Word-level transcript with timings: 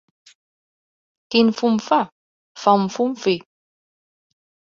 Quin 1.35 1.51
fum 1.59 1.77
fa? 1.89 1.99
Fa 2.63 2.75
un 2.81 2.89
fum 2.97 3.15
fi. 3.27 3.37